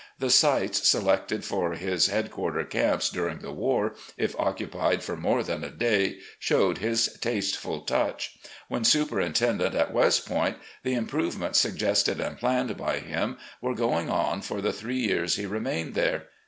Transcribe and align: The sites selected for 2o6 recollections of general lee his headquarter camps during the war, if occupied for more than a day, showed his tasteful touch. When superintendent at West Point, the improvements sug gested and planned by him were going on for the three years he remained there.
The 0.17 0.31
sites 0.31 0.89
selected 0.89 1.45
for 1.45 1.69
2o6 1.73 1.73
recollections 1.73 1.77
of 1.77 1.79
general 1.79 1.91
lee 1.91 1.91
his 1.93 2.07
headquarter 2.07 2.63
camps 2.63 3.09
during 3.11 3.37
the 3.37 3.51
war, 3.51 3.93
if 4.17 4.39
occupied 4.39 5.03
for 5.03 5.15
more 5.15 5.43
than 5.43 5.63
a 5.63 5.69
day, 5.69 6.17
showed 6.39 6.79
his 6.79 7.19
tasteful 7.21 7.81
touch. 7.81 8.39
When 8.67 8.83
superintendent 8.83 9.75
at 9.75 9.93
West 9.93 10.25
Point, 10.27 10.57
the 10.81 10.95
improvements 10.95 11.59
sug 11.59 11.73
gested 11.77 12.17
and 12.19 12.39
planned 12.39 12.75
by 12.77 12.97
him 12.97 13.37
were 13.61 13.75
going 13.75 14.09
on 14.09 14.41
for 14.41 14.59
the 14.59 14.73
three 14.73 14.97
years 15.01 15.35
he 15.35 15.45
remained 15.45 15.93
there. 15.93 16.23